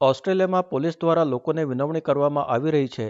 ઓસ્ટ્રેલિયામાં 0.00 0.64
પોલીસ 0.64 0.96
દ્વારા 1.00 1.30
લોકોને 1.30 1.62
વિનવણી 1.68 2.00
કરવામાં 2.00 2.46
આવી 2.48 2.70
રહી 2.70 2.88
છે 2.88 3.06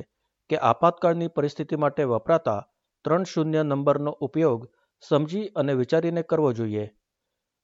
કે 0.51 0.59
આપાતકાળની 0.59 1.29
પરિસ્થિતિ 1.29 1.77
માટે 1.77 2.05
વપરાતા 2.05 2.61
ત્રણ 3.05 3.25
શૂન્ય 3.25 3.63
નંબરનો 3.63 4.13
ઉપયોગ 4.21 4.63
સમજી 5.03 5.51
અને 5.55 5.75
વિચારીને 5.75 6.23
કરવો 6.23 6.53
જોઈએ. 6.53 6.85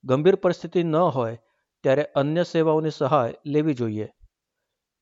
ગંભીર 0.04 0.36
પરિસ્થિતિ 0.36 0.82
ન 0.84 0.96
હોય 1.14 1.38
ત્યારે 1.84 2.04
અન્ય 2.14 2.44
સેવાઓની 2.44 2.90
સહાય 2.90 3.38
લેવી 3.46 3.74
જોઈએ. 3.74 4.08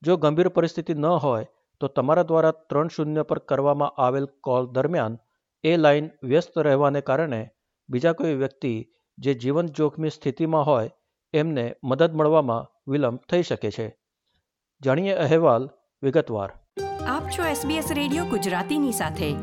જો 0.02 0.16
ગંભીર 0.16 0.48
પરિસ્થિતિ 0.48 0.95
ન 0.95 1.04
હોય 1.04 1.48
તો 1.80 1.89
તમારા 1.89 2.23
દ્વારા 2.23 2.52
ત્રણ 2.68 2.89
શૂન્ય 2.89 3.23
પર 3.23 3.39
કરવામાં 3.39 3.95
આવેલ 3.96 4.27
કોલ 4.41 4.66
દરમિયાન 4.73 5.18
એ 5.64 5.77
લાઇન 5.77 6.11
વ્યસ્ત 6.23 6.57
રહેવાને 6.57 7.00
કારણે 7.00 7.41
બીજા 7.89 8.12
કોઈ 8.12 8.34
વ્યક્તિ 8.34 8.73
જે 9.18 9.34
જીવન 9.34 9.66
જોખમી 9.68 10.11
સ્થિતિમાં 10.11 10.64
હોય 10.64 10.95
એમને 11.34 11.66
મદદ 11.82 12.12
મળવામાં 12.12 12.66
વિલંબ 12.89 13.18
થઈ 13.30 13.43
શકે 13.43 13.70
છે. 13.70 13.89
જાણીએ 14.84 15.14
અહેવાલ 15.14 15.70
વિગતવાર. 16.02 16.50
આપ 17.09 17.23
છો 17.23 17.42
SBS 17.42 17.95
રેડિયો 17.95 18.24
ગુજરાતીની 18.24 18.92
સાથે. 18.92 19.34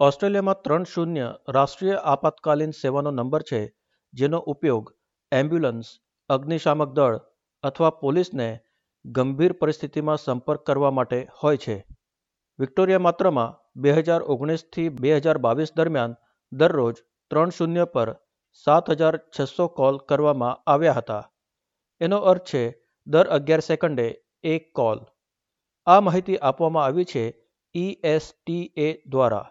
ઓસ્ટ્રેલિયામાં 0.00 0.62
ત્રણ 0.62 0.84
શૂન્ય 0.84 1.34
રાષ્ટ્રીય 1.48 1.92
આપાતકાલીન 1.92 2.70
સેવાનો 2.70 3.10
નંબર 3.10 3.42
છે 3.42 3.74
જેનો 4.12 4.38
ઉપયોગ 4.38 4.94
એમ્બ્યુલન્સ 5.32 5.84
અગ્નિશામક 6.28 6.88
દળ 6.88 7.20
અથવા 7.62 7.90
પોલીસને 7.90 8.60
ગંભીર 9.04 9.52
પરિસ્થિતિમાં 9.52 10.16
સંપર્ક 10.16 10.60
કરવા 10.60 10.90
માટે 10.90 11.28
હોય 11.42 11.56
છે. 11.56 11.86
વિક્ટોરિયા 12.58 12.98
માત્રમાં 12.98 13.56
બે 13.76 13.92
હજાર 13.92 14.22
ઓગણીસથી 14.22 14.88
બે 14.88 15.16
હજાર 15.16 15.38
બાવીસ 15.38 15.72
દરમિયાન 15.76 16.16
દરરોજ 16.52 16.94
ત્રણ 17.30 17.50
શૂન્ય 17.50 17.84
પર 17.84 18.16
સાત 18.52 18.90
હજાર 18.90 19.20
છસો 19.40 19.68
કોલ 19.68 19.98
કરવામાં 19.98 20.70
આવ્યા 20.70 20.92
હતા. 20.92 21.30
એનો 22.00 22.16
અર્થ 22.16 22.44
છે 22.44 22.87
દર 23.08 23.28
અગિયાર 23.36 23.62
સેકન્ડે 23.62 24.06
એક 24.44 24.64
કોલ. 24.72 24.98
આ 25.86 26.00
માહિતી 26.00 26.42
આપવામાં 26.42 26.86
આવી 26.86 27.08
છે 27.12 27.24
ઈએસટીએ 27.74 28.88
દ્વારા, 29.06 29.46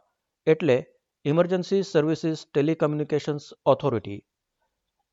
એટલે 0.48 0.78
emergency 1.26 1.84
services 1.86 2.44
telecommunications 2.46 3.46
authority 3.66 4.20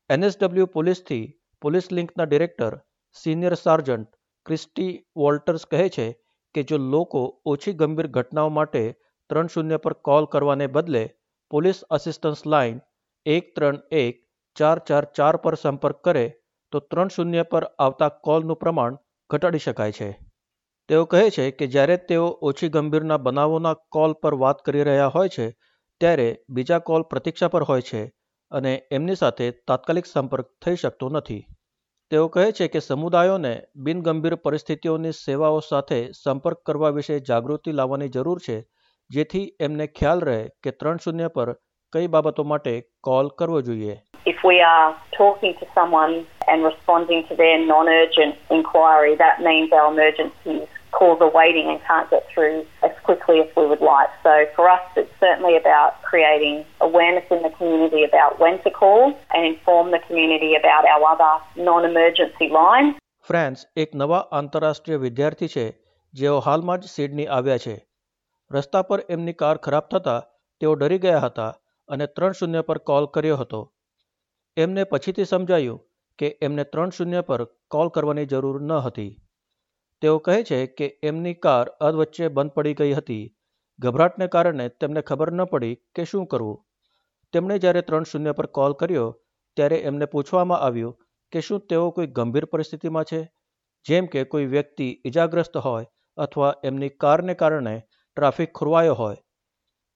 NSW 0.09 0.67
પોલીસથી 0.69 1.23
police 1.61 1.87
લિંકના 1.91 2.27
director 2.27 2.73
senior 3.15 3.55
sergeant 3.55 4.11
Christie 4.45 4.91
Walters 5.15 5.65
કહે 5.65 5.87
છે 5.89 6.07
કે 6.55 6.63
જો 6.63 6.77
લોકો 6.85 7.23
ઓછી 7.45 7.77
ગંભીર 7.79 8.09
ઘટનાઓ 8.15 8.49
માટે 8.57 8.83
ત્રણ 9.29 9.51
શૂન્ય 9.53 9.79
પર 9.79 9.95
કોલ 10.07 10.27
કરવાને 10.27 10.67
બદલે 10.69 11.03
પોલીસ 11.51 11.79
અસિસ્ટન્સ 11.89 12.41
લાઇન 12.45 12.77
એક 13.25 13.53
ત્રણ 13.55 13.81
એક 14.01 14.21
ચાર 14.55 14.77
ચાર 14.87 15.05
ચાર 15.17 15.35
પર 15.37 15.55
સંપર્ક 15.55 15.99
કરે 16.03 16.25
તો 16.75 16.79
ત્રણ 16.79 17.07
શૂન્ય 17.07 17.43
પર 17.43 17.63
આવતા 17.79 18.09
કોલનું 18.27 18.57
પ્રમાણ 18.57 18.97
ઘટાડી 19.29 19.57
શકાય 19.57 19.91
છે. 19.91 20.09
તેઓ 20.89 21.05
કહે 21.05 21.29
છે 21.29 21.51
કે 21.51 21.67
જ્યારે 21.67 21.97
તેઓ 21.97 22.25
ઓછી 22.41 22.69
ગંભીરના 22.69 23.17
બનાવોના 23.17 23.73
કોલ 23.73 24.13
પર 24.13 24.33
વાત 24.33 24.57
કરી 24.65 24.83
રહ્યા 24.83 25.07
હોય 25.07 25.29
છે, 25.29 25.47
ત્યારે 26.01 26.27
બીજા 26.49 26.79
કોલ 26.79 27.01
પ્રતીક્ષા 27.01 27.47
પર 27.47 27.63
હોય 27.63 27.81
છે 27.81 28.01
અને 28.51 28.73
એમની 28.91 29.15
સાથે 29.15 29.51
તાત્કાલિક 29.51 30.05
સંપર્ક 30.05 30.47
થઈ 30.65 30.75
શકતો 30.75 31.09
નથી. 31.09 31.43
તેઓ 32.11 32.27
કહે 32.27 32.51
છે 32.51 32.67
કે 32.67 32.79
સમુદાયોને 32.79 33.61
બિનગંભીર 33.75 34.35
પરિસ્થિતિઓની 34.35 35.11
સેવાઓ 35.11 35.59
સાથે 35.59 35.99
સંપર્ક 36.11 36.57
કરવા 36.65 36.89
વિશે 36.89 37.19
જાગૃતિ 37.19 37.71
લાવવાની 37.71 38.07
જરૂર 38.07 38.39
છે, 38.39 38.57
જેથી 39.09 39.55
એમને 39.59 39.87
ખ્યાલ 39.87 40.19
રહે 40.21 40.39
કે 40.63 40.71
ત્રણ 40.71 40.97
શૂન્ય 40.97 41.27
પર 41.27 41.55
કઈ 41.93 42.07
બાબતો 42.07 42.43
માટે 42.43 42.73
કોલ 43.01 43.27
કરવો 43.29 43.61
જોઈએ. 43.61 43.95
And 46.47 46.63
responding 46.63 47.27
to 47.27 47.35
their 47.35 47.57
non 47.65 47.89
urgent 47.89 48.35
inquiry, 48.51 49.15
that 49.15 49.41
means 49.41 49.71
our 49.73 49.91
emergencies 49.91 50.67
calls 50.91 51.19
are 51.21 51.31
waiting 51.31 51.67
and 51.67 51.79
can't 51.83 52.09
get 52.09 52.23
through 52.31 52.65
as 52.81 52.91
quickly 53.03 53.41
as 53.41 53.49
we 53.55 53.65
would 53.67 53.81
like. 53.83 54.11
So 54.23 54.33
for 54.55 54.69
us, 54.69 54.83
it's 54.95 55.15
certainly 55.19 55.55
about 55.57 56.01
creating 56.03 56.65
awareness 56.81 57.25
in 57.29 57.41
the 57.41 57.49
community 57.49 58.03
about 58.03 58.39
when 58.39 58.61
to 58.63 58.71
call 58.71 59.01
and 59.33 59.45
inform 59.45 59.91
the 59.91 59.99
community 60.07 60.55
about 60.55 60.85
our 60.85 61.03
other 61.13 61.33
non 61.63 61.83
emergency 61.85 62.47
lines. 62.59 62.93
France 63.27 63.61
એક 63.83 63.93
નવા 63.99 64.17
આંતરરાષ્ટ્રીય 64.39 64.97
વિદ્યાર્થી 65.03 65.47
છે 65.53 65.65
જેઓ 66.13 66.33
હાલમાં 66.47 66.81
જ 66.81 66.91
Sydney 66.95 67.27
આવ્યા 67.37 67.63
છે 67.63 67.75
રસ્તા 68.51 68.81
પર 68.89 68.99
એમની 69.15 69.37
કાર 69.39 69.55
ખરાબ 69.65 69.87
થતાં 69.93 70.27
તેઓ 70.61 70.73
ડરી 70.81 70.99
ગયા 71.05 71.23
હતા 71.23 71.51
અને 71.89 72.07
ત્રણ 72.15 72.37
શૂન્ય 72.39 72.61
પર 72.67 72.79
કોલ 72.89 73.07
કર્યો 73.15 73.37
હતો 73.41 73.61
એમને 74.57 74.83
પછીથી 74.91 75.29
સમજાયું 75.31 75.81
કે 76.19 76.37
એમને 76.41 76.63
ત્રણ 76.63 76.89
શૂન્ય 76.89 77.21
પર 77.21 77.43
કોલ 77.67 77.89
કરવાની 77.89 78.25
જરૂર 78.25 78.61
ન 78.61 78.71
હતી. 78.71 79.21
તેઓ 80.01 80.17
કહે 80.17 80.43
છે 80.43 80.65
કે 80.65 80.99
એમની 81.03 81.33
કાર 81.33 81.67
અધવચ્ચે 81.81 82.27
બંધ 82.27 82.51
પડી 82.51 82.73
ગઈ 82.73 82.93
હતી. 82.93 83.25
ગભરાટને 83.79 84.27
કારણે 84.27 84.69
તેમને 84.69 85.01
ખબર 85.01 85.31
ન 85.31 85.43
પડી 85.43 85.75
કે 85.95 86.03
શું 86.03 86.27
કરવું. 86.27 86.65
તેમણે 87.33 87.59
જ્યારે 87.59 87.81
ત્રણ 87.81 88.03
શૂન્ય 88.03 88.31
પર 88.31 88.45
કોલ 88.45 88.73
કર્યો, 88.73 89.07
ત્યારે 89.57 89.75
એમને 89.75 90.05
પૂછવામાં 90.05 90.59
આવ્યું 90.59 90.97
કે 91.31 91.41
શું 91.41 91.67
તેઓ 91.67 91.91
કોઈ 91.91 92.07
ગંભીર 92.07 92.45
પરિસ્થિતિમાં 92.45 93.03
છે? 93.03 93.21
જેમ 93.85 94.05
કે 94.05 94.23
કોઈ 94.23 94.45
વ્યક્તિ 94.45 95.01
ઇજાગ્રસ્ત 95.05 95.57
હોય 95.57 95.85
અથવા 96.17 96.53
એમની 96.63 96.89
કારને 96.89 97.33
કારણે 97.33 97.75
ટ્રાફિક 98.17 98.53
ખોરવાયો 98.53 98.93
હોય. 98.93 99.15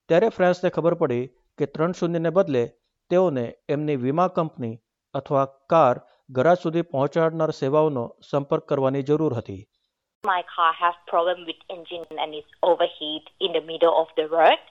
ત્યારે 0.09 0.29
ફ્રાન્સને 0.29 0.69
ખબર 0.69 0.93
પડી 0.93 1.25
કે 1.57 1.65
ત્રણ 1.65 1.91
શૂન્યને 1.91 2.29
બદલે 2.29 2.63
તેઓને 3.09 3.45
એમની 3.69 3.95
વીમા 3.95 4.27
કંપની 4.27 4.81
અથવા 5.14 5.44
કાર 5.72 5.96
ગરાજ 6.30 6.58
સુધી 6.64 6.82
પહોંચાડનાર 6.92 7.50
સેવાઓનો 7.60 8.04
સંપર્ક 8.30 8.66
કરવાની 8.72 9.02
જરૂર 9.02 9.32
હતી 9.40 9.62
My 10.24 10.42
car 10.50 10.72
has 10.74 10.94
problem 11.06 11.40
with 11.48 11.60
engine 11.68 12.06
and 12.22 12.36
it's 12.36 12.52
overheat 12.62 13.26
in 13.40 13.50
the 13.52 13.60
middle 13.70 13.94
of 14.02 14.08
the 14.18 14.26
road. 14.28 14.62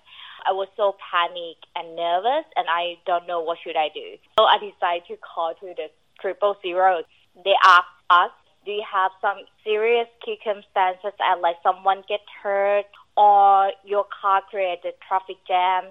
I 0.50 0.52
was 0.52 0.70
so 0.76 0.86
panic 1.10 1.58
and 1.76 1.96
nervous 1.96 2.48
and 2.58 2.66
I 2.68 2.98
don't 3.06 3.28
know 3.28 3.40
what 3.48 3.60
should 3.60 3.78
I 3.78 3.90
do. 3.90 4.08
So 4.38 4.46
I 4.46 4.58
decided 4.58 5.06
to 5.12 5.18
call 5.18 5.52
to 5.62 5.70
the 5.80 5.88
triple 6.22 6.56
zero. 6.62 7.04
They 7.46 7.56
asked 7.64 8.02
us, 8.10 8.34
do 8.66 8.72
you 8.72 8.86
have 8.90 9.12
some 9.22 9.40
serious 9.64 10.10
circumstances 10.26 11.16
and 11.20 11.42
like 11.42 11.60
someone 11.64 12.04
get 12.08 12.22
hurt 12.42 12.90
or 13.16 13.72
your 13.86 14.06
car 14.20 14.42
created 14.50 14.96
traffic 15.08 15.38
jam? 15.48 15.84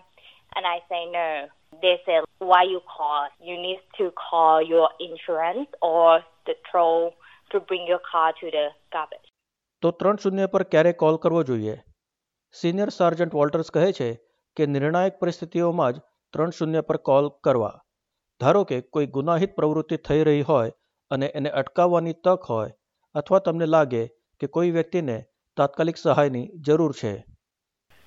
And 0.57 0.67
I 0.67 0.79
say 0.89 1.03
no. 1.11 1.49
They 1.74 2.00
said, 2.06 2.24
why 2.40 2.64
you 2.64 2.82
call? 2.88 3.28
You 3.42 3.58
need 3.58 3.82
to 3.98 4.12
call 4.12 4.62
your 4.64 4.90
insurance 5.00 5.70
or 5.82 6.24
the 6.46 6.56
toll 6.72 7.14
to 7.52 7.60
bring 7.62 7.86
your 7.86 8.00
car 8.02 8.34
to 8.34 8.52
the 8.52 8.66
garbage. 8.92 9.28
તો 9.84 9.92
ત્રણ 9.94 10.18
શૂન્ય 10.18 10.48
પર 10.48 10.64
ક્યારે 10.66 10.94
call 10.96 11.18
કરવો 11.18 11.42
જોઈએ 11.44 11.76
senior 12.56 12.92
સર્જન્ટ 12.92 13.38
વોલ્ટર્સ 13.40 13.70
કહે 13.72 13.86
છે 13.94 14.10
કે 14.58 14.68
નિર્ણાયક 14.68 15.20
પરિસ્થિતિઓમાં 15.20 15.94
જ 15.94 16.04
ત્રણ 16.34 16.56
શૂન્ય 16.58 16.84
પર 16.88 17.00
કોલ 17.10 17.30
કરવા 17.44 17.74
ધારો 18.42 18.64
કે 18.66 18.80
કોઈ 18.96 19.10
ગુનાહિત 19.14 19.56
પ્રવૃત્તિ 19.56 20.00
થઈ 20.08 20.24
રહી 20.24 20.44
હોય 20.44 20.76
અને 21.12 21.28
એને 21.40 21.54
અટકાવવાની 21.62 22.18
તક 22.22 22.52
હોય 22.52 22.76
અથવા 23.16 23.42
તમને 23.42 23.68
લાગે 23.68 24.04
કે 24.42 24.52
કોઈ 24.58 24.72
વ્યક્તિને 24.72 25.18
તાત્કાલિક 25.58 25.98
સહાયની 25.98 26.46
જરૂર 26.66 26.94
છે 27.02 27.14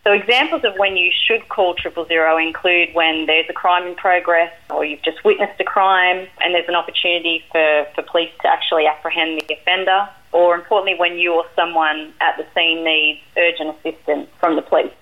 So 0.05 0.11
examples 0.13 0.63
of 0.63 0.73
when 0.77 0.95
you 0.97 1.09
should 1.11 1.49
call 1.49 1.73
triple 1.73 2.05
zero 2.05 2.37
include 2.37 2.89
when 2.93 3.25
there's 3.25 3.47
a 3.49 3.53
crime 3.53 3.87
in 3.87 3.95
progress 3.95 4.51
or 4.69 4.85
you've 4.85 5.01
just 5.01 5.23
witnessed 5.25 5.59
a 5.59 5.63
crime 5.65 6.27
and 6.41 6.53
there's 6.53 6.69
an 6.69 6.75
opportunity 6.75 7.43
for, 7.51 7.87
for 7.95 8.03
police 8.03 8.29
to 8.43 8.47
actually 8.47 8.85
apprehend 8.85 9.41
the 9.41 9.55
offender 9.55 10.07
or 10.31 10.53
importantly 10.53 10.93
when 10.99 11.17
you 11.17 11.33
or 11.33 11.45
someone 11.55 12.13
at 12.21 12.37
the 12.37 12.45
scene 12.53 12.83
needs 12.83 13.19
urgent 13.35 13.69
assistance 13.75 14.29
from 14.39 14.55
the 14.55 14.65
police. 14.69 14.93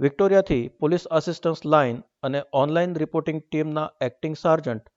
વિક્ટોરિયાથી 0.00 0.58
police 0.80 1.04
assistance 1.18 1.60
line 1.74 2.02
અને 2.28 2.40
online 2.62 2.96
reporting 3.02 3.38
ટીમના 3.44 3.84
acting 4.08 4.34
sergeant 4.42 4.90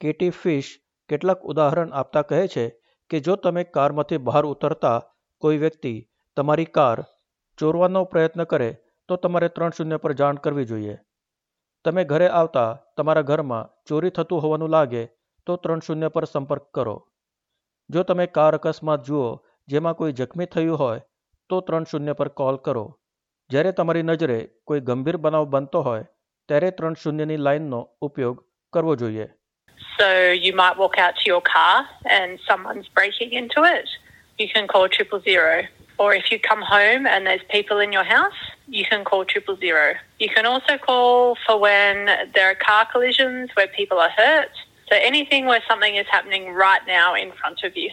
KT 0.00 0.30
Fish 0.38 0.70
કેટલાક 1.10 1.42
ઉદાહરણ 1.54 1.92
આપતા 2.02 2.24
કહે 2.30 2.40
છે 2.54 2.64
કે 3.10 3.22
જો 3.26 3.36
તમે 3.42 3.66
કારમાંથી 3.76 4.22
બહાર 4.30 4.44
ઉતરતા 4.52 4.96
કોઈ 5.42 5.60
વ્યક્તિ 5.64 5.94
તમારી 6.36 6.70
કાર 6.78 6.96
ચોરવાનો 7.61 8.01
પ્રયત્ન 8.11 8.43
કરે, 8.51 8.69
તો 9.09 9.17
તમારે 9.23 9.49
ત્રણ 9.55 9.73
શૂન્ય 9.77 9.97
પર 10.03 10.13
જાણ 10.19 10.43
કરવી 10.43 10.69
જોઈએ 10.69 10.95
તમે 11.85 12.03
ઘરે 12.11 12.27
આવતા 12.39 12.69
તમારા 12.97 13.27
ઘરમાં 13.29 13.69
ચોરી 13.89 14.13
થતું 14.17 14.41
હોવાનું 14.43 14.73
લાગે, 14.75 15.03
તો 15.47 15.57
ત્રણ 15.57 15.83
શૂન્ય 15.85 16.09
પર 16.15 16.25
સંપર્ક 16.25 16.65
કરો 16.77 16.95
જો 17.89 18.03
તમે 18.03 18.25
કાર 18.37 18.53
અકસ્માત 18.57 19.05
જુઓ, 19.07 19.27
જેમાં 19.67 19.97
કોઈ 19.99 20.13
જખમી 20.13 20.49
થયું 20.55 20.79
હોય, 20.81 21.01
તો 21.49 21.61
ત્રણ 21.67 21.85
શૂન્ય 21.91 22.13
પર 22.19 22.29
કોલ 22.39 22.57
કરો 22.67 22.85
જ્યારે 23.49 23.71
તમારી 23.79 24.07
નજરે 24.09 24.39
કોઈ 24.67 24.85
ગંભીર 24.89 25.17
બનાવ 25.17 25.45
બનતો 25.53 25.81
હોય, 25.81 26.05
ત્યારે 26.49 26.71
ત્રણ 26.71 26.95
શૂન્યની 26.95 27.43
લાઇનનો 27.47 27.81
ઉપયોગ 28.01 28.41
કરવો 28.73 28.95
જોઈએ 28.95 29.27
So, 29.99 30.07
you 30.45 30.53
might 30.55 30.77
walk 30.77 30.97
out 30.97 31.15
to 31.17 31.25
your 31.25 31.41
car 31.41 31.75
and 32.17 32.39
someone's 32.47 32.87
breaking 32.97 33.31
into 33.33 33.63
it. 33.65 33.89
You 34.39 34.47
can 34.53 34.67
call 34.67 34.87
triple 34.89 35.21
zero. 35.27 35.51
Or 36.00 36.12
if 36.14 36.30
you 36.30 36.38
come 36.38 36.62
home 36.62 37.06
and 37.06 37.26
there's 37.26 37.44
people 37.50 37.78
in 37.80 37.90
your 37.90 38.04
house, 38.04 38.40
you 38.68 38.84
can 38.84 39.04
call 39.04 39.24
triple 39.24 39.56
zero. 39.56 39.94
You 40.18 40.28
can 40.28 40.44
also 40.44 40.76
call 40.78 41.36
for 41.46 41.56
when 41.58 42.06
there 42.34 42.48
are 42.50 42.54
car 42.54 42.84
collisions 42.92 43.50
where 43.54 43.68
people 43.68 43.98
are 43.98 44.10
hurt. 44.10 44.52
So 44.88 44.94
anything 45.02 45.46
where 45.46 45.62
something 45.70 45.94
is 45.96 46.06
happening 46.08 46.44
right 46.54 46.84
now 46.86 47.14
in 47.16 47.32
front 47.40 47.64
of 47.64 47.72
you. 47.76 47.90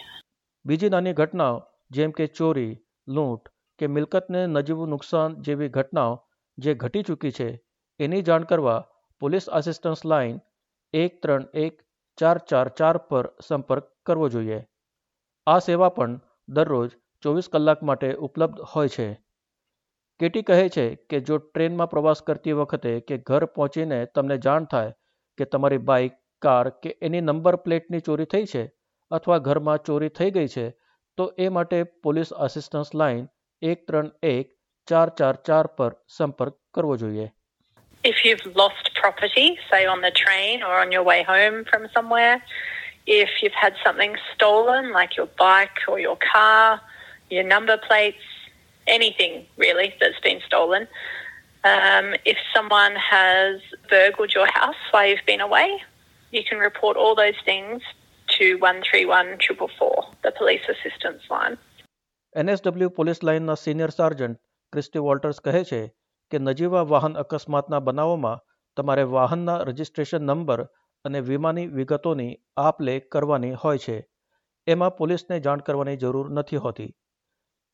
બીજી 0.64 0.88
નાની 0.94 1.14
ઘટનાઓ 1.20 1.56
જેમ 1.90 2.12
કે 2.18 2.26
ચોરી 2.38 2.72
લૂંટ 3.08 3.48
કે 3.78 3.88
મિલકતને 3.94 4.42
નજીવું 4.56 4.92
નુકસાન 4.94 5.38
જેવી 5.48 5.70
ઘટનાઓ 5.76 6.12
જે 6.58 6.74
ઘટી 6.82 7.04
ચૂકી 7.08 7.32
છે 7.38 7.48
એની 8.00 8.26
જાણ 8.28 8.46
કરવા 8.50 8.80
પોલીસ 9.22 9.48
આસિસ્ટન્સ 9.58 10.04
લાઇન 10.12 10.36
એક 10.94 11.18
ત્રણ 11.22 11.44
એક 11.64 11.74
ચાર 12.18 12.38
ચાર 12.50 12.68
ચાર 12.78 12.96
પર 13.08 13.26
સંપર્ક 13.46 13.90
કરવો 14.06 14.28
જોઈએ 14.34 14.60
આ 15.46 15.58
સેવા 15.66 15.92
પણ 15.96 16.14
દરરોજ 16.48 16.90
ચોવીસ 17.21 17.49
કલાક 17.53 17.83
માટે 17.83 18.13
ઉપલબ્ધ 18.13 18.59
હોય 18.75 18.87
છે. 18.87 19.13
કેટી 20.19 20.41
કહે 20.41 20.69
છે 20.69 20.95
કે 20.95 21.19
જો 21.19 21.37
ટ્રેનમાં 21.37 21.89
પ્રવાસ 21.89 22.21
કરતી 22.21 22.51
વખતે 22.51 22.99
કે 22.99 23.17
ઘર 23.17 23.45
પહોંચીને 23.45 24.05
તમને 24.05 24.37
જાણ 24.37 24.63
થાય 24.63 24.93
કે 25.37 25.45
તમારી 25.45 25.77
બાઇક 25.77 26.11
કાર 26.41 26.69
કે 26.69 26.97
એની 27.01 27.21
નંબર 27.21 27.55
પ્લેટની 27.55 27.99
ચોરી 27.99 28.25
થઈ 28.25 28.45
છે 28.45 28.71
અથવા 29.11 29.37
ઘરમાં 29.37 29.77
ચોરી 29.77 30.09
થઈ 30.09 30.31
ગઈ 30.31 30.47
છે 30.47 30.69
તો 31.17 31.33
એ 31.39 31.49
માટે 31.49 31.83
પોલીસ 31.83 32.33
આસિસ્ટન્સ 32.33 32.95
લાઇન 32.95 33.27
એક 33.61 33.87
ત્રણ 33.87 34.11
એક 34.23 34.51
ચાર 34.87 35.09
ચાર 35.09 35.35
ચાર 35.35 35.67
પર 35.67 35.95
સંપર્ક 36.17 36.53
કરવો 36.73 36.97
જોઈએ. 36.97 37.31
If 38.03 38.15
you've 38.25 38.45
lost 38.55 38.91
property, 39.01 39.47
say 39.69 39.85
on 39.85 40.01
the 40.01 40.11
train 40.11 40.61
or 40.63 40.75
on 40.83 40.91
your 40.91 41.03
way 41.03 41.23
home 41.23 41.57
from 41.63 41.87
somewhere, 41.95 42.35
if 43.07 43.29
you've 43.41 43.59
had 43.63 43.73
something 43.85 44.15
stolen, 44.29 44.91
like 44.91 45.17
your 45.17 45.27
bike 45.37 45.81
or 45.87 45.99
your 45.99 46.15
car, 46.15 46.79
your 47.29 47.43
number 47.45 47.77
plates, 47.77 48.23
anything 48.87 49.45
really 49.57 49.93
that's 49.99 50.19
been 50.21 50.41
stolen, 50.45 50.87
um, 51.63 52.13
if 52.25 52.37
someone 52.55 52.95
has 52.95 53.59
burgled 53.89 54.33
your 54.33 54.47
house 54.47 54.81
while 54.91 55.07
you've 55.07 55.25
been 55.25 55.41
away, 55.41 55.69
you 56.33 56.43
can 56.43 56.59
report 56.59 56.95
all 56.97 57.15
those 57.15 57.39
things 57.45 57.81
to 58.27 58.55
131 58.55 59.37
444, 59.47 60.05
the 60.23 60.31
police 60.31 60.65
assistance 60.67 61.23
line. 61.29 61.57
NSW 62.35 62.89
police 62.97 63.19
લાઇનના 63.23 63.55
senior 63.55 63.91
sergeant 63.91 64.39
Christie 64.73 65.01
Walters 65.05 65.39
કહે 65.45 65.61
છે 65.69 65.79
કે 66.31 66.39
નજીવા 66.39 66.83
વાહન 66.91 67.15
અકસ્માતના 67.23 67.79
બનાવોમાં 67.87 68.43
તમારે 68.77 69.05
વાહનના 69.13 69.57
રજિસ્ટ્રેશન 69.69 70.29
નંબર 70.29 70.61
અને 71.05 71.19
વીમાની 71.29 71.67
વિગતોની 71.77 72.33
આપ 72.57 72.81
લે 72.81 72.95
કરવાની 73.13 73.55
હોય 73.63 73.81
છે 73.85 73.97
એમાં 74.67 74.97
પોલીસને 74.99 75.39
જાણ 75.45 75.65
કરવાની 75.67 75.99
જરૂર 76.03 76.27
નથી 76.37 76.61
હોતી 76.65 76.89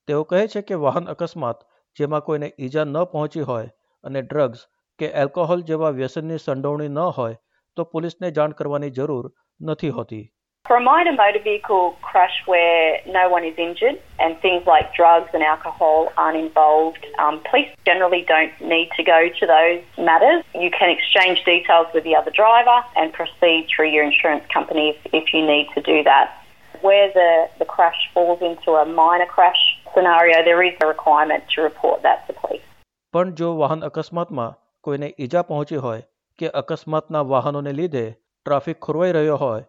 તેઓ 0.08 0.24
કહે 0.24 0.48
છે 0.48 0.62
કે 0.70 0.78
વાહન 0.82 1.12
અકસ્માત 1.14 1.66
જેમાં 1.98 2.26
કોઈને 2.30 2.50
ઈજા 2.66 2.86
ન 2.86 3.02
પહોંચી 3.14 3.46
હોય 3.50 3.74
અને 4.04 4.22
ડ્રગ્સ 4.22 4.62
કે 5.00 5.10
એલ્કોહોલ 5.24 5.66
જેવા 5.70 5.98
વ્યસનની 6.00 6.44
સંડોવણી 6.44 6.94
ન 6.94 7.02
હોય 7.18 7.42
તો 7.78 7.86
પોલીસને 7.94 8.32
જાણ 8.38 8.58
કરવાની 8.60 8.96
જરૂર 9.00 9.26
નથી 9.62 9.90
હોતી 10.00 10.24
For 10.66 10.78
a 10.78 10.82
minor 10.82 11.12
motor 11.12 11.40
vehicle 11.40 11.92
crash 12.02 12.38
where 12.52 13.02
no 13.08 13.30
one 13.30 13.44
is 13.44 13.58
injured 13.58 13.98
and 14.20 14.40
things 14.42 14.66
like 14.66 14.96
drugs 14.96 15.30
and 15.32 15.44
alcohol 15.44 16.12
aren't 16.18 16.38
involved, 16.38 17.06
um, 17.20 17.36
police 17.50 17.70
generally 17.86 18.24
don't 18.32 18.56
need 18.62 18.90
to 18.98 19.04
go 19.04 19.20
to 19.40 19.46
those 19.46 19.84
matters. 20.00 20.42
You 20.56 20.72
can 20.72 20.90
exchange 20.90 21.44
details 21.46 21.94
with 21.94 22.04
the 22.04 22.16
other 22.16 22.32
driver 22.32 22.78
and 22.96 23.14
proceed 23.14 23.68
through 23.70 23.90
your 23.90 24.04
insurance 24.04 24.46
company 24.52 24.90
if, 24.90 25.14
if 25.14 25.34
you 25.36 25.46
need 25.46 25.70
to 25.76 25.82
do 25.82 26.02
that. 26.04 26.34
Where 26.82 27.14
the, 27.14 27.32
the 27.60 27.66
crash 27.66 28.10
falls 28.16 28.42
into 28.42 28.72
a 28.72 28.86
minor 28.88 29.28
crash 29.28 29.75
scenario, 29.96 30.44
there 30.44 30.64
is 30.64 30.76
a 30.82 30.88
requirement 30.88 31.44
to 31.50 31.62
report 31.62 32.04
that 32.04 32.28
to 32.28 32.34
police. 32.36 32.66
પણ 33.14 33.36
જો 33.36 33.50
વાહન 33.58 33.84
અકસ્માતમાં 33.84 34.58
કોઈને 34.84 35.10
ઈજા 35.18 35.44
પહોંચી 35.44 35.80
હોય 35.80 36.02
કે 36.40 36.52
અકસ્માતના 36.62 37.24
વાહનોને 37.28 37.74
લીધે 37.74 38.04
ટ્રાફિક 38.10 38.80
ખોરવાઈ 38.80 39.14
રહ્યો 39.14 39.38
હોય 39.38 39.64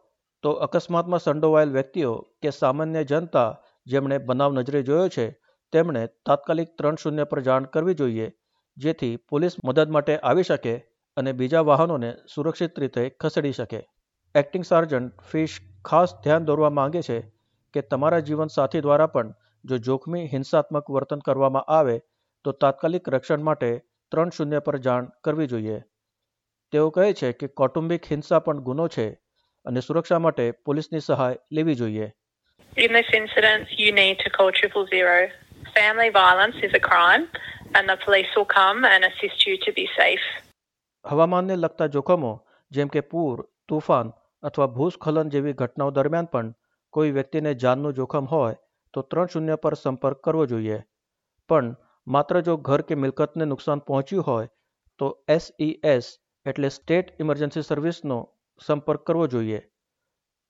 તો 0.44 0.54
અકસ્માતમાં 0.66 1.22
સંડોવાયેલ 1.22 1.76
વ્યક્તિઓ 1.76 2.14
કે 2.42 2.54
સામાન્ય 2.54 3.04
જનતા 3.04 3.48
જેમણે 3.86 4.18
બનાવ 4.24 4.58
નજરે 4.58 4.82
જોયો 4.82 5.08
છે 5.10 5.26
તેમણે 5.72 6.02
તાત્કાલિક 6.26 6.74
ત્રણ 6.74 7.00
શૂન્ય 7.04 7.26
પર 7.26 7.42
જાણ 7.42 7.70
કરવી 7.70 7.96
જોઈએ 7.96 8.28
જેથી 8.76 9.14
પોલીસ 9.28 9.58
મદદ 9.64 9.88
માટે 9.90 10.18
આવી 10.22 10.44
શકે 10.44 10.74
અને 11.16 11.32
બીજા 11.34 11.64
વાહનોને 11.64 12.10
સુરક્ષિત 12.26 12.78
રીતે 12.78 13.02
ખસેડી 13.20 13.56
શકે 13.58 13.80
એક્ટિંગ 14.34 14.64
સાર્જન્ટ 14.64 15.26
ફિશ 15.30 15.56
ખાસ 15.84 16.14
ધ્યાન 16.20 16.46
દોરવા 16.46 16.72
માંગે 16.78 17.02
છે 17.02 17.18
કે 17.74 17.88
તમારા 17.90 18.24
જીવનસાથી 18.26 18.82
દ્વારા 18.82 19.12
પણ 19.12 19.34
જો 19.64 19.78
જોખમી 19.80 20.24
હિંસાત્મક 20.28 20.90
વર્તન 20.90 21.22
કરવામાં 21.26 21.70
આવે 21.70 21.94
તો 22.44 22.52
તાત્કાલિક 22.56 23.08
રક્ષણ 23.08 23.42
માટે 23.42 23.70
ત્રણ 24.12 24.30
શૂન્ય 24.30 24.60
પર 24.60 24.78
જાણ 24.80 25.08
કરવી 25.24 25.48
જોઈએ 25.48 25.78
તેઓ 26.72 26.90
કહે 26.90 27.06
છે 27.14 27.32
કે 27.34 27.48
કૌટુંબિક 27.54 28.10
હિંસા 28.10 28.40
પણ 28.40 28.62
ગુનો 28.62 28.86
છે 28.88 29.06
અને 29.66 29.80
સુરક્ષા 29.80 30.20
માટે 30.20 30.46
પોલીસની 30.64 31.02
સહાય 31.02 31.42
લેવી 31.52 31.76
જોઈએ 31.76 32.08
In 32.76 32.92
this 32.92 33.10
incident, 33.14 33.72
you 33.78 33.92
need 33.92 34.18
to 34.18 34.30
call 34.30 34.50
triple 34.52 34.86
zero. 34.86 35.14
Family 35.76 36.10
violence 36.10 36.58
is 36.62 36.74
a 36.74 36.80
crime, 36.80 37.24
and 37.74 37.88
the 37.88 37.96
police 37.96 38.34
will 38.36 38.50
come 38.50 38.84
and 38.84 39.04
assist 39.04 39.46
you 39.46 39.56
to 39.58 39.72
be 39.72 39.86
safe. 39.94 40.26
હવામાનને 41.04 41.56
લગતા 41.56 41.88
જોખમો 41.88 42.32
જેમ 42.72 42.88
કે 42.88 43.02
પૂર 43.06 43.42
તૂફાન 43.68 44.12
અથવા 44.42 44.68
ભૂસ્ખલન 44.76 45.30
જેવી 45.30 45.54
ઘટનાઓ 45.54 45.90
દરમિયાન 45.90 46.30
પણ 46.32 46.54
કોઈ 46.94 47.10
વ્યક્તિને 47.10 47.52
જાનનું 47.56 47.94
જોખમ 47.94 48.30
હોય 48.30 48.54
તો 48.96 49.02
ત્રણ 49.04 49.30
શૂન્ય 49.32 49.56
પર 49.62 49.74
સંપર્ક 49.76 50.20
કરવો 50.24 50.44
જોઈએ. 50.50 50.76
પણ 51.50 51.66
માત્ર 52.06 52.36
જો 52.46 52.54
ઘર 52.66 52.82
કે 52.88 52.96
મિલકતને 53.02 53.46
નુકસાન 53.48 53.80
પહોંચ્યું 53.88 54.26
હોય, 54.28 54.48
તો 55.00 55.06
એસઈએસ 55.28 56.06
એટલે 56.46 56.68
સ્ટેટ 56.70 57.10
ઇમરજન્સી 57.22 57.64
સર્વિસનો 57.68 58.18
સંપર્ક 58.60 59.02
કરવો 59.08 59.26
જોઈએ. 59.32 59.60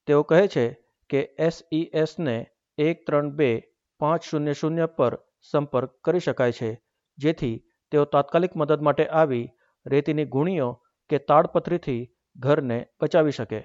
તેઓ 0.08 0.20
કહે 0.30 0.42
છે 0.54 0.66
કે 1.10 1.20
એસઈએસને 1.46 2.36
એક 2.78 3.02
ત્રણ 3.06 3.32
બે 3.38 3.50
પાંચ 4.00 4.28
શૂન્ય 4.28 4.54
શૂન્ય 4.60 4.86
પર 4.98 5.12
સંપર્ક 5.50 5.90
કરી 6.04 6.24
શકાય 6.26 6.56
છે, 6.60 6.70
જેથી 7.18 7.56
તેઓ 7.92 8.04
તાત્કાલિક 8.14 8.54
મદદ 8.54 8.86
માટે 8.86 9.04
આવી 9.20 9.46
રેતીની 9.86 10.30
ગુણીઓ 10.34 10.70
કે 11.10 11.18
તાડપત્રીથી 11.30 12.02
ઘરને 12.36 12.78
બચાવી 13.00 13.36
શકે. 13.38 13.60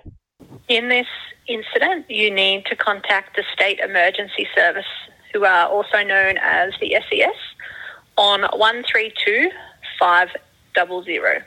In 0.68 0.88
this 0.88 1.06
incident, 1.46 2.10
you 2.10 2.28
need 2.28 2.66
to 2.66 2.74
contact 2.74 3.36
the 3.36 3.44
State 3.52 3.78
Emergency 3.78 4.48
Service, 4.52 4.92
who 5.32 5.44
are 5.44 5.68
also 5.68 6.02
known 6.02 6.38
as 6.38 6.72
the 6.80 6.96
SES, 7.08 7.38
on 8.16 8.42
132 8.42 9.50
500. 9.98 11.44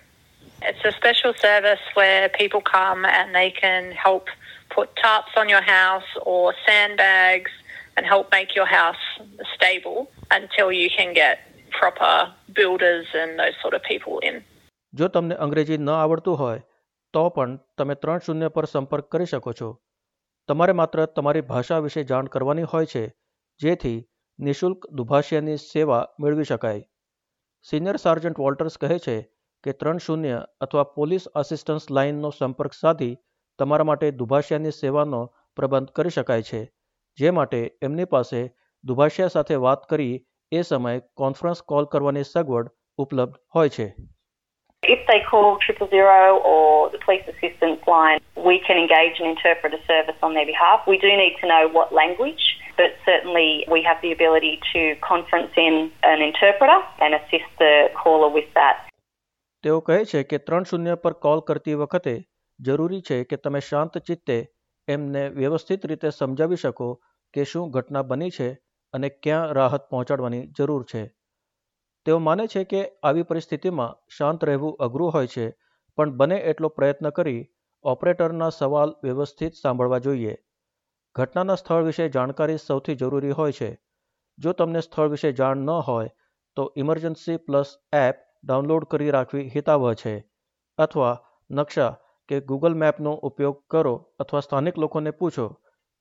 It's 0.61 0.85
a 0.85 0.91
special 0.93 1.33
service 1.33 1.79
where 1.95 2.29
people 2.29 2.61
come 2.61 3.05
and 3.05 3.35
they 3.35 3.51
can 3.51 3.91
help 3.91 4.27
put 4.69 4.95
tarps 4.95 5.35
on 5.35 5.49
your 5.49 5.61
house 5.61 6.09
or 6.21 6.53
sandbags 6.65 7.51
and 7.97 8.05
help 8.05 8.31
make 8.31 8.55
your 8.55 8.65
house 8.65 9.03
stable 9.55 10.09
until 10.31 10.71
you 10.71 10.89
can 10.89 11.13
get 11.13 11.39
proper 11.71 12.31
builders 12.53 13.07
and 13.13 13.37
those 13.37 13.55
sort 13.61 13.73
of 13.73 13.81
people 13.83 14.19
in. 14.29 14.43
જો 14.93 15.07
તમને 15.07 15.35
અંગ્રેજી 15.45 15.75
ન 15.77 15.89
આવડતું 15.95 16.35
હોય 16.41 16.59
તો 17.14 17.24
પણ 17.34 17.58
તમે 17.78 17.94
ત્રણ 18.02 18.24
શૂન્ય 18.26 18.48
પર 18.54 18.66
સંપર્ક 18.66 19.10
કરી 19.12 19.30
શકો 19.32 19.52
છો. 19.58 19.68
તમારે 20.48 20.72
માત્ર 20.78 21.04
તમારી 21.16 21.44
ભાષા 21.50 21.82
વિશે 21.84 22.02
જાણ 22.10 22.30
કરવાની 22.32 22.70
હોય 22.72 22.88
છે, 22.92 23.04
જેથી 23.60 23.98
નિઃશુલ્ક 24.38 24.88
દુભાષિયાની 24.98 25.60
સેવા 25.62 26.00
મેળવી 26.20 26.48
શકાય. 26.50 26.82
સિનિયર 27.66 27.98
સાર્જન્ટ 28.04 28.40
વોલ્ટર્સ 28.42 28.76
કહે 28.82 28.98
છે 29.04 29.16
કે 29.64 29.74
ત્રણ 29.80 30.00
શૂન્ય 30.06 30.40
અથવા 30.66 30.86
પોલીસ 30.96 31.28
આસિસ્ટન્સ 31.40 31.86
લાઇનનો 31.98 32.30
સંપર્ક 32.38 32.74
સાધી 32.78 33.14
તમારા 33.58 33.88
માટે 33.90 34.10
દુભાષિયાની 34.20 34.74
સેવાનો 34.78 35.20
પ્રબંધ 35.56 35.92
કરી 35.96 36.14
શકાય 36.16 36.48
છે, 36.48 36.62
જે 37.18 37.30
માટે 37.30 37.60
એમની 37.82 38.10
પાસે 38.14 38.40
દુભાષિયા 38.84 39.34
સાથે 39.36 39.60
વાત 39.66 39.86
કરી 39.90 40.16
એ 40.52 40.66
સમયે 40.70 41.04
કોન્ફરન્સ 41.22 41.62
કોલ 41.70 41.88
કરવાની 41.92 42.26
સગવડ 42.26 42.74
ઉપલબ્ધ 42.98 43.40
હોય 43.54 43.74
છે. 43.76 43.88
If 44.86 45.06
they 45.06 45.20
call 45.20 45.58
triple 45.58 45.88
zero 45.88 46.38
or 46.38 46.90
the 46.90 46.98
police 46.98 47.24
assistance 47.26 47.80
line, 47.86 48.20
we 48.36 48.60
can 48.60 48.76
engage 48.76 49.20
an 49.20 49.26
interpreter 49.26 49.78
service 49.86 50.16
on 50.22 50.34
their 50.34 50.46
behalf. 50.46 50.86
We 50.86 50.98
do 50.98 51.08
need 51.08 51.36
to 51.40 51.46
know 51.46 51.68
what 51.68 51.92
language, 51.92 52.44
but 52.76 52.92
certainly 53.04 53.64
we 53.70 53.82
have 53.82 53.98
the 54.02 54.12
ability 54.12 54.60
to 54.72 54.94
conference 55.00 55.52
in 55.56 55.90
an 56.02 56.20
interpreter 56.20 56.80
and 57.00 57.14
assist 57.14 57.48
the 57.58 57.88
caller 57.94 58.28
with 58.28 58.50
that. 58.54 58.76
તેઓ 59.64 59.80
કહે 59.80 59.98
છે 60.04 60.20
કે 60.30 60.38
ત્રણ 60.46 60.64
શૂન્ય 60.70 60.94
પર 61.04 61.14
call 61.24 61.40
કરતી 61.40 61.74
વખતે 61.82 62.14
જરૂરી 62.60 63.02
છે 63.02 63.18
કે 63.24 63.36
તમે 63.36 63.60
શાંત 63.60 63.94
ચિત્તે 64.08 64.36
એમને 64.88 65.22
વ્યવસ્થિત 65.38 65.86
રીતે 65.86 66.08
સમજાવી 66.10 66.56
શકો 66.56 66.88
કે 67.34 67.44
શું 67.44 67.70
ઘટના 67.70 68.02
બની 68.02 68.34
છે 68.38 68.48
અને 68.94 69.08
ક્યાં 69.24 69.54
રાહત 69.58 69.86
પહોંચાડવાની 69.92 70.42
જરૂર 70.58 70.82
છે 70.92 71.02
તેઓ 72.06 72.18
માને 72.18 72.46
છે 72.46 72.64
કે 72.64 72.80
આવી 73.02 73.22
પરિસ્થિતિમાં 73.22 73.96
શાંત 74.08 74.44
રહેવું 74.44 74.76
અઘરું 74.80 75.12
હોય 75.12 75.26
છે, 75.26 75.46
પણ 75.98 76.16
બને 76.16 76.36
એટલો 76.36 76.68
પ્રયત્ન 76.68 77.10
કરી 77.10 77.50
ઓપરેટરના 77.84 78.48
સવાલ 78.48 78.94
વ્યવસ્થિત 79.04 79.54
સાંભળવા 79.54 79.98
જોઈએ. 79.98 80.34
ઘટનાના 81.14 81.54
સ્થળ 81.54 81.82
વિશે 81.82 82.08
જાણકારી 82.08 82.58
સૌથી 82.58 82.94
જરૂરી 82.94 83.30
હોય 83.30 83.52
છે. 83.52 83.70
જો 84.38 84.52
તમને 84.52 84.80
સ્થળ 84.80 85.08
વિશે 85.08 85.32
જાણ 85.32 85.56
ન 85.56 85.70
હોય, 85.70 86.08
તો 86.56 86.72
ઇમરજન્સી 86.76 87.36
પ્લસ 87.36 87.78
એપ 87.92 88.16
ડાઉનલોડ 88.44 88.84
કરી 88.84 89.10
રાખવી 89.10 89.48
હિતાવહ 89.48 89.94
છે. 89.94 90.14
અથવા 90.78 91.14
નકશા 91.50 91.96
કે 92.28 92.40
ગૂગલ 92.40 92.74
મેપનો 92.74 93.12
ઉપયોગ 93.12 93.62
કરો 93.70 93.94
અથવા 94.18 94.40
સ્થાનિક 94.40 94.78
લોકોને 94.78 95.10
પૂછો, 95.10 95.46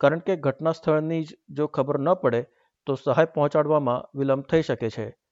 કારણ 0.01 0.19
કે 0.19 0.36
ઘટના 0.36 0.72
સ્થળની 0.72 1.24
જ 1.24 1.36
જો 1.50 1.67
ખબર 1.67 2.00
ન 2.00 2.13
પડે, 2.13 2.41
તો 2.88 2.95
સહાય 2.95 3.25
પહોંચાડવામાં 3.25 4.19
વિલંબ 4.19 4.43
થઈ 4.43 4.62
શકે 4.62 4.89
છે. 4.89 5.23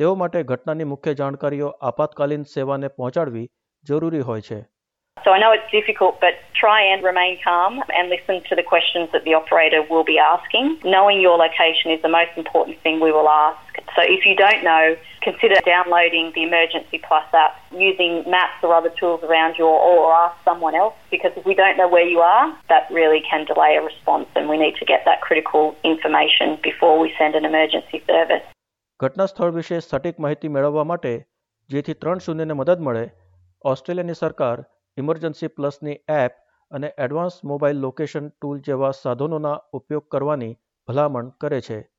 તેઓ 0.00 0.14
માટે 0.20 0.40
ઘટનાની 0.48 0.86
મુખ્ય 0.88 1.12
જાણકારીઓ 1.18 1.68
આપાતકાલીન 1.88 2.42
સેવાને 2.54 2.88
પહોંચાડવી 2.96 3.44
જરૂરી 3.84 4.24
હોય 4.30 4.42
છે 4.48 4.58
So 5.24 5.32
I 5.34 5.38
know 5.42 5.52
it's 5.56 5.70
difficult, 5.74 6.18
but 6.24 6.34
try 6.58 6.80
and 6.88 7.02
remain 7.02 7.38
calm 7.44 7.78
and 7.98 8.10
listen 8.14 8.36
to 8.48 8.54
the 8.58 8.64
questions 8.72 9.08
that 9.14 9.24
the 9.28 9.34
operator 9.38 9.80
will 9.92 10.04
be 10.10 10.18
asking. 10.24 10.66
Knowing 10.84 11.22
your 11.22 11.36
location 11.38 11.90
is 11.94 12.02
the 12.02 12.12
most 12.16 12.34
important 12.42 12.76
thing 12.82 13.00
we 13.06 13.10
will 13.16 13.30
ask. 13.46 13.80
So 13.96 14.04
if 14.16 14.26
you 14.28 14.34
don't 14.42 14.62
know, 14.68 14.84
consider 15.28 15.56
downloading 15.68 16.26
the 16.36 16.42
Emergency 16.50 17.00
Plus 17.08 17.26
app, 17.44 17.56
using 17.88 18.12
maps 18.34 18.58
or 18.62 18.74
other 18.80 18.92
tools 19.00 19.24
around 19.30 19.56
you, 19.58 19.64
or, 19.64 19.80
or 19.94 20.14
ask 20.24 20.36
someone 20.50 20.76
else. 20.82 20.94
Because 21.10 21.32
if 21.40 21.46
we 21.50 21.56
don't 21.62 21.78
know 21.80 21.88
where 21.88 22.08
you 22.14 22.20
are, 22.20 22.46
that 22.68 22.84
really 23.00 23.22
can 23.30 23.46
delay 23.46 23.72
a 23.80 23.82
response, 23.82 24.28
and 24.36 24.48
we 24.52 24.58
need 24.64 24.76
to 24.82 24.84
get 24.84 25.02
that 25.06 25.22
critical 25.22 25.74
information 25.94 26.58
before 26.62 26.94
we 27.04 27.08
send 27.18 27.34
an 27.34 27.46
emergency 27.52 28.02
service. 28.06 28.46
ઘટના 29.01 29.25
સ્થળ 29.25 29.49
વિશે 29.49 29.79
સટીક 29.79 30.19
માહિતી 30.19 30.47
મેળવવા 30.47 30.83
માટે 30.83 31.11
જેથી 31.69 31.93
ત્રણ 31.93 32.17
શૂન્યને 32.17 32.53
મદદ 32.53 32.79
મળે, 32.79 33.13
ઓસ્ટ્રેલિયાની 33.65 34.13
સરકાર 34.13 34.65
ઇમરજન્સી 34.97 35.47
પ્લસની 35.47 35.95
એપ 36.09 36.31
અને 36.71 36.93
એડવાન્સ 36.97 37.43
મોબાઈલ 37.43 37.77
લોકેશન 37.77 38.29
ટૂલ 38.29 38.59
જેવા 38.59 38.91
સાધનોના 38.91 39.55
ઉપયોગ 39.73 40.07
કરવાની 40.07 40.57
ભલામણ 40.87 41.29
કરે 41.29 41.61
છે. 41.61 41.89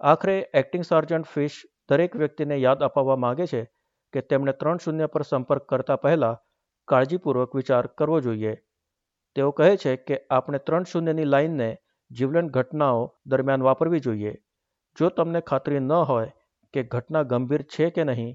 આખરે 0.00 0.50
એક્ટિંગ 0.54 0.84
સાર્જન્ટ 0.84 1.26
ફિશ 1.26 1.66
દરેક 1.88 2.16
વ્યક્તિને 2.16 2.56
યાદ 2.56 2.80
અપાવવા 2.80 3.16
માગે 3.16 3.46
છે 3.46 3.64
કે 4.12 4.20
તેમણે 4.20 4.52
ત્રણ 4.52 4.78
શૂન્ય 4.78 5.06
પર 5.06 5.22
સંપર્ક 5.22 5.68
કરતા 5.68 5.96
પહેલા 5.96 6.40
કાળજીપૂર્વક 6.84 7.54
વિચાર 7.54 7.86
કરવો 7.86 8.20
જોઈએ. 8.20 8.54
તેઓ 9.36 9.50
કહે 9.50 9.76
છે 9.76 9.96
કે 9.96 10.26
આપણે 10.30 10.58
ત્રણ 10.58 10.82
શૂન્યની 10.82 11.24
લાઇનને 11.24 11.76
જીવલેણ 12.10 12.46
ઘટનાઓ 12.46 13.14
દરમિયાન 13.26 13.62
વાપરવી 13.62 14.00
જોઈએ. 14.00 14.42
જો 14.96 15.08
તમને 15.16 15.40
ખાતરી 15.50 15.80
ન 15.80 15.92
હોય 16.10 16.28
કે 16.74 16.82
ઘટના 16.92 17.28
ગંભીર 17.30 17.62
છે 17.74 17.86
કે 17.96 18.04
નહીં 18.10 18.30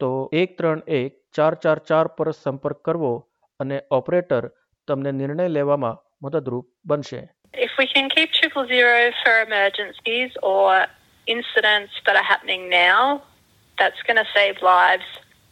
તો 0.00 0.10
એક 0.40 0.56
ત્રણ 0.58 0.82
એક 0.98 1.12
ચાર 1.36 1.54
ચાર 1.64 1.78
ચાર 1.90 2.06
પર 2.16 2.32
સંપર્ક 2.32 2.80
કરવો 2.88 3.12
અને 3.60 3.78
ઓપરેટર 3.98 4.44
તમને 4.88 5.12
નિર્ણય 5.20 5.46
લેવામાં 5.56 6.00
મદદરૂપ 6.24 6.66
બનશે 6.90 7.22
If 7.66 7.72
we 7.80 7.86
can 7.86 8.06
keep 8.14 8.30
triple 8.32 8.66
zero 8.66 8.94
for 9.20 9.34
emergencies 9.40 10.32
or 10.42 10.86
incidents 11.26 11.92
that 12.06 12.16
are 12.16 12.28
happening 12.30 12.62
now, 12.68 13.22
that's 13.78 14.02
going 14.08 14.16
to 14.16 14.28
save 14.34 14.56
lives. 14.60 15.06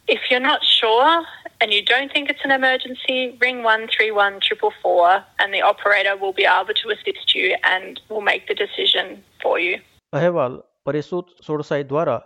If 0.07 0.21
you're 0.29 0.47
not 0.51 0.61
sure 0.63 1.13
and 1.61 1.67
you 1.75 1.81
don't 1.83 2.11
think 2.11 2.29
it's 2.29 2.43
an 2.43 2.51
emergency, 2.51 3.19
ring 3.45 3.63
131 3.63 4.41
444 4.41 5.23
and 5.39 5.53
the 5.53 5.63
operator 5.63 6.15
will 6.17 6.33
be 6.33 6.47
able 6.57 6.77
to 6.83 6.93
assist 6.95 7.33
you 7.33 7.47
and 7.63 8.01
will 8.09 8.25
make 8.31 8.45
the 8.51 8.57
decision 8.65 9.07
for 9.41 9.55
you. 9.59 9.75
અહેવાલ 10.13 10.61
પરિસુત 10.85 11.25
સોળસાઈ 11.47 11.83
દ્વારા 11.83 12.21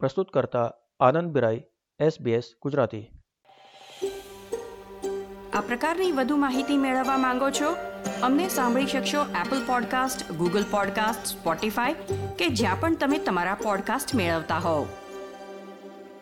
પ્રસ્તુત 0.00 0.30
કરતા 0.30 0.66
આનંદ 1.00 1.30
બિરાઈ 1.30 1.64
SBS 2.00 2.50
Gujarati. 2.62 3.10
આ 5.54 5.60
પ્રકારની 5.60 6.12
વધુ 6.12 6.36
માહિતી 6.36 6.76
મેળવવા 6.76 7.18
માંગો 7.18 7.50
છો? 7.50 7.72
અમને 8.22 8.48
સાંભળી 8.48 8.86
શકશો 8.86 9.24
Apple 9.46 9.66
podcast 9.66 10.32
Google 10.32 10.64
podcast 10.70 11.26
Spotify 11.26 11.92
કે 12.38 12.48
જ્યાં 12.48 12.80
પણ 12.80 12.96
તમે 12.96 13.18
તમારા 13.18 13.54
પોડકાસ્ટ 13.54 14.14
મેળવતા 14.14 14.58
હોવ. 14.58 14.86